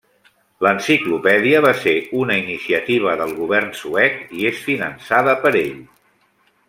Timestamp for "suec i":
3.83-4.49